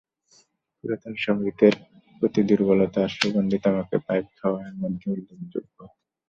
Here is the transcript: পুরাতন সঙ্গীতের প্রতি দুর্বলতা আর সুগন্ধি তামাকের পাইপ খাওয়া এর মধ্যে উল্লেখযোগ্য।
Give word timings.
পুরাতন 0.77 1.13
সঙ্গীতের 1.17 1.73
প্রতি 2.17 2.41
দুর্বলতা 2.49 2.99
আর 3.03 3.11
সুগন্ধি 3.17 3.57
তামাকের 3.63 4.01
পাইপ 4.07 4.25
খাওয়া 4.37 4.59
এর 4.67 4.75
মধ্যে 4.81 5.05
উল্লেখযোগ্য। 5.13 5.77